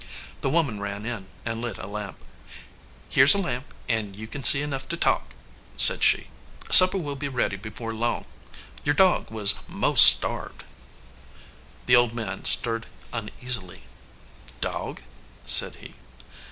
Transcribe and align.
The 0.41 0.49
woman 0.49 0.79
ran 0.79 1.05
in 1.05 1.27
and 1.45 1.61
lit 1.61 1.77
a 1.77 1.85
lamp. 1.85 2.17
"Here 3.07 3.25
s 3.25 3.35
a 3.35 3.37
lamp, 3.37 3.71
and 3.87 4.15
you 4.15 4.25
kin 4.25 4.43
see 4.43 4.63
enough 4.63 4.87
to 4.89 4.97
talk," 4.97 5.35
said 5.77 6.03
she. 6.03 6.29
"Supper 6.71 6.97
will 6.97 7.15
be 7.15 7.27
ready 7.27 7.55
before 7.55 7.93
long. 7.93 8.25
Your 8.83 8.95
dog 8.95 9.29
was 9.29 9.59
most 9.67 10.07
starved." 10.07 10.63
The 11.85 11.95
old 11.95 12.15
man 12.15 12.45
stirred 12.45 12.87
uneasily. 13.13 13.83
"Dog?" 14.59 15.03
said 15.45 15.75
he. 15.75 15.93